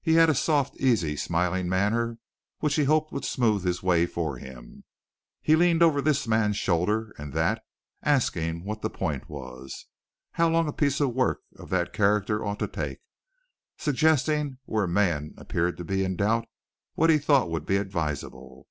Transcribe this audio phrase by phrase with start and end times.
[0.00, 2.16] He had a soft, easy, smiling manner
[2.60, 4.84] which he hoped would smooth his way for him.
[5.42, 7.62] He leaned over this man's shoulder and that
[8.02, 9.84] asking what the point was,
[10.32, 13.00] how long a piece of work of that character ought to take,
[13.76, 16.46] suggesting where a man appeared to be in doubt
[16.94, 18.68] what he thought would be advisable.